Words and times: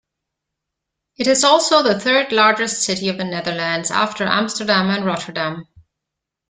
It 1.19 1.27
is 1.27 1.43
also 1.43 1.83
the 1.83 1.99
third 1.99 2.31
largest 2.31 2.81
city 2.81 3.07
of 3.09 3.19
the 3.19 3.23
Netherlands, 3.23 3.91
after 3.91 4.23
Amsterdam 4.25 4.89
and 4.89 5.05
Rotterdam. 5.05 5.67